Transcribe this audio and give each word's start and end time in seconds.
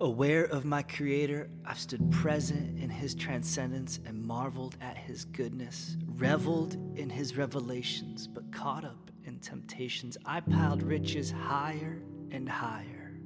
Aware 0.00 0.44
of 0.44 0.64
my 0.64 0.82
Creator, 0.82 1.50
I've 1.66 1.78
stood 1.78 2.10
present 2.10 2.82
in 2.82 2.88
His 2.88 3.14
transcendence 3.14 4.00
and 4.06 4.20
marveled 4.20 4.76
at 4.80 4.96
His 4.96 5.26
goodness, 5.26 5.96
reveled 6.16 6.74
in 6.96 7.10
His 7.10 7.36
revelations, 7.36 8.26
but 8.26 8.50
caught 8.52 8.84
up 8.84 9.10
in 9.24 9.38
temptations. 9.38 10.16
I 10.24 10.40
piled 10.40 10.82
riches 10.82 11.30
higher 11.30 12.02
and 12.30 12.48
higher. 12.48 13.20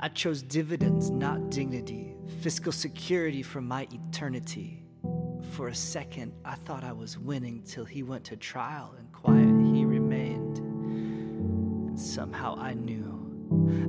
I 0.00 0.08
chose 0.08 0.42
dividends, 0.42 1.10
not 1.10 1.50
dignity, 1.50 2.16
fiscal 2.40 2.72
security 2.72 3.42
for 3.42 3.60
my 3.60 3.86
eternity. 3.92 4.84
For 5.52 5.68
a 5.68 5.74
second, 5.74 6.32
I 6.44 6.56
thought 6.56 6.82
I 6.82 6.92
was 6.92 7.16
winning 7.16 7.62
till 7.62 7.84
He 7.84 8.02
went 8.02 8.24
to 8.24 8.36
trial 8.36 8.94
and 8.98 9.12
quiet 9.12 9.74
He 9.74 9.84
remained. 9.84 10.58
And 10.58 11.98
somehow 11.98 12.56
I 12.58 12.74
knew 12.74 13.31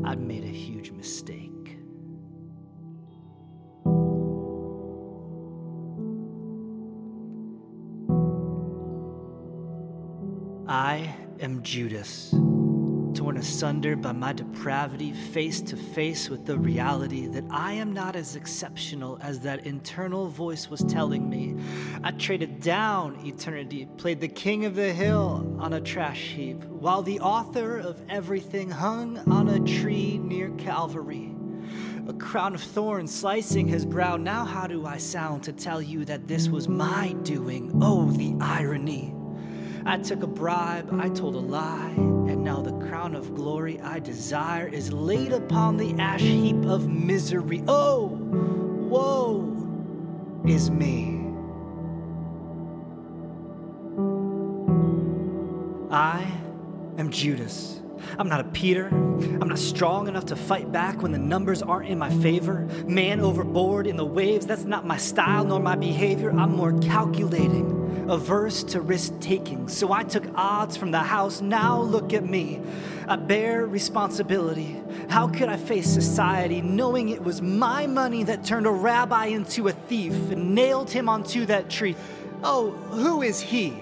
I'd 0.05 0.19
made 0.19 0.43
a 0.43 0.47
huge 0.47 0.91
mistake. 0.91 1.49
I 10.67 11.15
am 11.39 11.61
Judas, 11.61 12.33
torn 13.23 13.37
asunder 13.37 13.95
by 13.95 14.11
my 14.11 14.33
depravity, 14.33 15.13
face 15.13 15.61
to 15.61 15.77
face 15.77 16.29
with 16.29 16.45
the 16.45 16.57
reality 16.57 17.25
that 17.25 17.45
I 17.49 17.71
am 17.71 17.93
not 17.93 18.17
as 18.17 18.35
exceptional 18.35 19.17
as 19.21 19.39
that 19.41 19.65
internal 19.65 20.27
voice 20.27 20.69
was 20.69 20.83
telling 20.83 21.29
me. 21.29 21.55
I 22.03 22.11
traded 22.11 22.59
down 22.59 23.25
eternity, 23.25 23.87
played 23.95 24.19
the 24.19 24.27
king 24.27 24.65
of 24.65 24.75
the 24.75 24.91
hill 24.91 25.55
on 25.57 25.71
a 25.71 25.79
trash 25.79 26.33
heap, 26.35 26.65
while 26.65 27.01
the 27.01 27.21
author 27.21 27.77
of 27.77 28.01
everything 28.09 28.69
hung 28.69 29.17
on 29.19 29.47
a 29.47 29.59
tree 29.61 30.17
near 30.17 30.49
Calvary. 30.57 31.33
A 32.09 32.13
crown 32.15 32.55
of 32.55 32.61
thorns 32.61 33.15
slicing 33.15 33.69
his 33.69 33.85
brow. 33.85 34.17
Now, 34.17 34.43
how 34.43 34.67
do 34.67 34.85
I 34.85 34.97
sound 34.97 35.43
to 35.43 35.53
tell 35.53 35.81
you 35.81 36.03
that 36.03 36.27
this 36.27 36.49
was 36.49 36.67
my 36.67 37.13
doing? 37.23 37.71
Oh, 37.81 38.11
the 38.11 38.35
irony. 38.41 39.15
I 39.85 39.97
took 39.99 40.23
a 40.23 40.27
bribe, 40.27 40.89
I 40.99 41.07
told 41.07 41.35
a 41.35 41.39
lie, 41.39 42.12
now 42.43 42.61
the 42.61 42.73
crown 42.87 43.15
of 43.15 43.33
glory 43.33 43.79
I 43.79 43.99
desire 43.99 44.67
is 44.67 44.91
laid 44.91 45.31
upon 45.31 45.77
the 45.77 45.95
ash 45.97 46.21
heap 46.21 46.65
of 46.65 46.89
misery. 46.89 47.63
Oh, 47.69 48.07
woe 48.89 49.49
is 50.45 50.69
me. 50.69 51.21
I 55.89 56.27
am 56.97 57.09
Judas. 57.11 57.79
I'm 58.19 58.27
not 58.27 58.41
a 58.41 58.45
Peter. 58.45 58.87
I'm 58.87 59.47
not 59.47 59.59
strong 59.59 60.09
enough 60.09 60.25
to 60.25 60.35
fight 60.35 60.71
back 60.71 61.01
when 61.01 61.13
the 61.13 61.17
numbers 61.17 61.61
aren't 61.61 61.87
in 61.89 61.97
my 61.97 62.09
favor. 62.09 62.67
Man 62.85 63.21
overboard 63.21 63.87
in 63.87 63.95
the 63.95 64.05
waves, 64.05 64.45
that's 64.45 64.65
not 64.65 64.85
my 64.85 64.97
style 64.97 65.45
nor 65.45 65.61
my 65.61 65.75
behavior. 65.75 66.31
I'm 66.31 66.55
more 66.55 66.77
calculating, 66.79 67.82
averse 68.09 68.63
to 68.63 68.81
risk 68.81 69.19
taking. 69.19 69.67
So 69.67 69.91
I 69.91 70.03
took 70.03 70.23
odds 70.35 70.77
from 70.77 70.91
the 70.91 70.99
house. 70.99 71.41
Now 71.41 71.81
look 71.81 72.13
at 72.13 72.23
me. 72.23 72.61
I 73.07 73.15
bear 73.15 73.65
responsibility. 73.65 74.81
How 75.09 75.27
could 75.27 75.49
I 75.49 75.57
face 75.57 75.89
society 75.89 76.61
knowing 76.61 77.09
it 77.09 77.23
was 77.23 77.41
my 77.41 77.87
money 77.87 78.23
that 78.23 78.43
turned 78.43 78.67
a 78.67 78.71
rabbi 78.71 79.27
into 79.27 79.67
a 79.67 79.71
thief 79.71 80.13
and 80.31 80.55
nailed 80.55 80.89
him 80.89 81.09
onto 81.09 81.45
that 81.47 81.69
tree? 81.69 81.95
Oh, 82.43 82.71
who 82.71 83.21
is 83.21 83.39
he? 83.39 83.73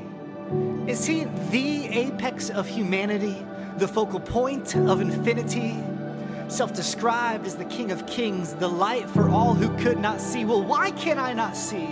Is 0.88 1.06
he 1.06 1.26
the 1.52 1.88
apex 1.88 2.50
of 2.50 2.68
humanity? 2.68 3.46
the 3.82 3.88
focal 3.88 4.20
point 4.20 4.76
of 4.76 5.02
infinity, 5.02 5.76
self 6.48 6.74
described 6.74 7.48
as 7.48 7.56
the 7.56 7.66
King 7.66 7.92
of 7.92 8.06
Kings, 8.06 8.54
the 8.54 8.68
light 8.68 9.10
for 9.10 9.28
all 9.28 9.56
who 9.56 9.76
could 9.84 10.00
not 10.00 10.22
see. 10.22 10.46
Well, 10.46 10.62
why 10.62 10.92
can 10.92 11.18
I 11.18 11.34
not 11.34 11.58
see? 11.58 11.90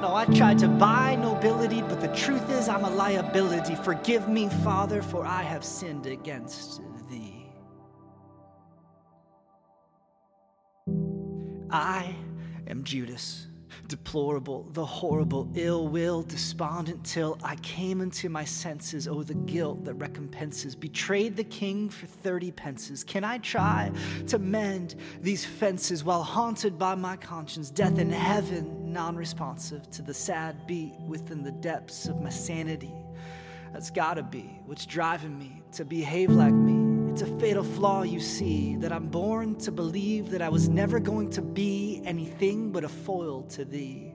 No, 0.00 0.14
I 0.14 0.26
tried 0.26 0.58
to 0.60 0.68
buy 0.68 1.16
nobility, 1.16 1.82
but 1.82 2.00
the 2.00 2.14
truth 2.14 2.48
is 2.50 2.68
I'm 2.68 2.84
a 2.84 2.90
liability. 2.90 3.74
Forgive 3.74 4.28
me, 4.28 4.48
Father, 4.62 5.02
for 5.02 5.26
I 5.26 5.42
have 5.42 5.64
sinned 5.64 6.06
against 6.06 6.80
thee. 7.10 7.46
I 11.70 12.14
am 12.68 12.84
Judas 12.84 13.47
deplorable, 13.86 14.68
the 14.72 14.84
horrible, 14.84 15.50
ill 15.54 15.88
will, 15.88 16.22
despondent, 16.22 17.04
till 17.04 17.38
I 17.42 17.56
came 17.56 18.00
into 18.00 18.28
my 18.28 18.44
senses. 18.44 19.06
Oh, 19.06 19.22
the 19.22 19.34
guilt 19.34 19.84
that 19.84 19.94
recompenses. 19.94 20.74
Betrayed 20.74 21.36
the 21.36 21.44
king 21.44 21.88
for 21.88 22.06
30 22.06 22.52
pences. 22.52 23.04
Can 23.04 23.24
I 23.24 23.38
try 23.38 23.92
to 24.26 24.38
mend 24.38 24.96
these 25.20 25.44
fences 25.44 26.04
while 26.04 26.22
haunted 26.22 26.78
by 26.78 26.94
my 26.94 27.16
conscience? 27.16 27.70
Death 27.70 27.98
in 27.98 28.10
heaven, 28.10 28.92
non 28.92 29.16
responsive 29.16 29.90
to 29.90 30.02
the 30.02 30.14
sad 30.14 30.66
beat 30.66 30.94
within 31.06 31.42
the 31.42 31.52
depths 31.52 32.06
of 32.06 32.20
my 32.20 32.30
sanity. 32.30 32.94
That's 33.72 33.90
gotta 33.90 34.22
be 34.22 34.60
what's 34.64 34.86
driving 34.86 35.38
me 35.38 35.62
to 35.72 35.84
behave 35.84 36.30
like 36.30 36.54
me 36.54 36.77
it's 37.20 37.28
a 37.28 37.40
fatal 37.40 37.64
flaw, 37.64 38.02
you 38.02 38.20
see, 38.20 38.76
that 38.76 38.92
I'm 38.92 39.08
born 39.08 39.56
to 39.56 39.72
believe 39.72 40.30
that 40.30 40.40
I 40.40 40.48
was 40.48 40.68
never 40.68 41.00
going 41.00 41.30
to 41.30 41.42
be 41.42 42.00
anything 42.04 42.70
but 42.70 42.84
a 42.84 42.88
foil 42.88 43.42
to 43.54 43.64
thee. 43.64 44.14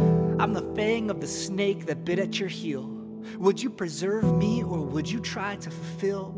I'm 0.00 0.52
the 0.52 0.68
fang 0.74 1.08
of 1.08 1.20
the 1.20 1.28
snake 1.28 1.86
that 1.86 2.04
bit 2.04 2.18
at 2.18 2.40
your 2.40 2.48
heel. 2.48 2.88
Would 3.38 3.62
you 3.62 3.70
preserve 3.70 4.34
me 4.34 4.64
or 4.64 4.80
would 4.80 5.08
you 5.08 5.20
try 5.20 5.54
to 5.54 5.70
fulfill 5.70 6.34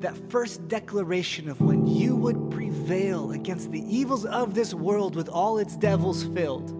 that 0.00 0.30
first 0.30 0.68
declaration 0.68 1.48
of 1.48 1.58
when 1.62 1.86
you 1.86 2.14
would 2.16 2.50
prevail 2.50 3.32
against 3.32 3.72
the 3.72 3.80
evils 3.80 4.26
of 4.26 4.52
this 4.52 4.74
world 4.74 5.16
with 5.16 5.30
all 5.30 5.56
its 5.56 5.74
devils 5.74 6.22
filled? 6.22 6.74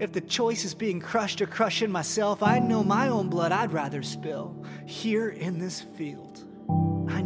If 0.00 0.10
the 0.10 0.20
choice 0.20 0.64
is 0.64 0.74
being 0.74 0.98
crushed 0.98 1.40
or 1.40 1.46
crushing 1.46 1.92
myself, 1.92 2.42
I 2.42 2.58
know 2.58 2.82
my 2.82 3.06
own 3.06 3.28
blood 3.28 3.52
I'd 3.52 3.72
rather 3.72 4.02
spill 4.02 4.66
here 4.84 5.28
in 5.28 5.60
this 5.60 5.80
field. 5.80 6.44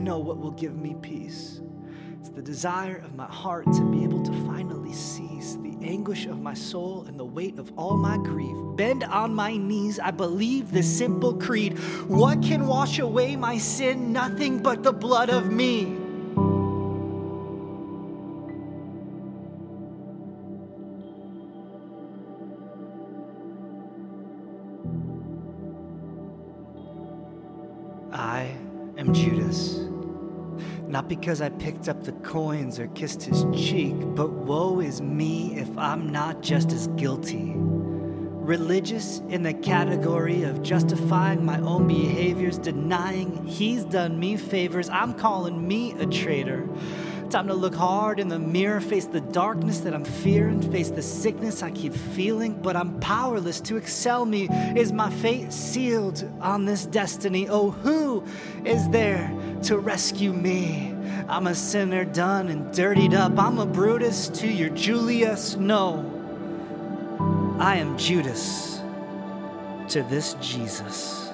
Know 0.08 0.20
what 0.20 0.38
will 0.38 0.52
give 0.52 0.74
me 0.74 0.96
peace. 1.02 1.60
It's 2.18 2.30
the 2.30 2.40
desire 2.40 2.96
of 2.96 3.14
my 3.14 3.26
heart 3.26 3.66
to 3.66 3.90
be 3.92 4.04
able 4.04 4.22
to 4.22 4.32
finally 4.46 4.94
cease 4.94 5.58
the 5.60 5.76
anguish 5.82 6.24
of 6.24 6.40
my 6.40 6.54
soul 6.54 7.04
and 7.06 7.20
the 7.20 7.26
weight 7.26 7.58
of 7.58 7.70
all 7.76 7.98
my 7.98 8.16
grief. 8.16 8.56
Bend 8.74 9.04
on 9.04 9.34
my 9.34 9.58
knees, 9.58 10.00
I 10.00 10.10
believe 10.10 10.72
this 10.72 10.88
simple 10.88 11.34
creed. 11.34 11.78
What 12.08 12.40
can 12.42 12.66
wash 12.66 12.98
away 12.98 13.36
my 13.36 13.58
sin? 13.58 14.10
Nothing 14.10 14.62
but 14.62 14.82
the 14.82 14.94
blood 14.94 15.28
of 15.28 15.52
me. 15.52 15.94
I 28.10 28.56
am 28.96 29.12
Judas. 29.12 29.87
Not 30.88 31.06
because 31.06 31.42
I 31.42 31.50
picked 31.50 31.86
up 31.86 32.02
the 32.02 32.12
coins 32.12 32.80
or 32.80 32.86
kissed 32.88 33.22
his 33.22 33.44
cheek, 33.54 33.94
but 33.98 34.30
woe 34.30 34.80
is 34.80 35.02
me 35.02 35.54
if 35.58 35.68
I'm 35.76 36.10
not 36.10 36.42
just 36.42 36.72
as 36.72 36.86
guilty. 36.96 37.52
Religious 37.54 39.18
in 39.28 39.42
the 39.42 39.52
category 39.52 40.44
of 40.44 40.62
justifying 40.62 41.44
my 41.44 41.60
own 41.60 41.86
behaviors, 41.86 42.56
denying 42.56 43.46
he's 43.46 43.84
done 43.84 44.18
me 44.18 44.38
favors, 44.38 44.88
I'm 44.88 45.12
calling 45.12 45.68
me 45.68 45.92
a 46.00 46.06
traitor. 46.06 46.66
Time 47.28 47.48
to 47.48 47.54
look 47.54 47.74
hard 47.74 48.18
in 48.18 48.28
the 48.28 48.38
mirror, 48.38 48.80
face 48.80 49.04
the 49.04 49.20
darkness 49.20 49.80
that 49.80 49.92
I'm 49.92 50.06
fearing, 50.06 50.62
face 50.72 50.88
the 50.88 51.02
sickness 51.02 51.62
I 51.62 51.70
keep 51.70 51.92
feeling, 51.92 52.54
but 52.54 52.74
I'm 52.74 52.98
powerless 53.00 53.60
to 53.62 53.76
excel 53.76 54.24
me. 54.24 54.48
Is 54.74 54.92
my 54.92 55.10
fate 55.10 55.52
sealed 55.52 56.26
on 56.40 56.64
this 56.64 56.86
destiny? 56.86 57.46
Oh, 57.46 57.72
who 57.72 58.24
is 58.64 58.88
there 58.88 59.30
to 59.64 59.78
rescue 59.78 60.32
me? 60.32 60.94
I'm 61.28 61.46
a 61.46 61.54
sinner 61.54 62.04
done 62.04 62.48
and 62.48 62.72
dirtied 62.74 63.14
up. 63.14 63.38
I'm 63.38 63.58
a 63.58 63.66
Brutus 63.66 64.28
to 64.28 64.46
your 64.46 64.70
Julius. 64.70 65.56
No, 65.56 66.04
I 67.58 67.76
am 67.76 67.98
Judas 67.98 68.80
to 69.88 70.02
this 70.04 70.34
Jesus. 70.40 71.27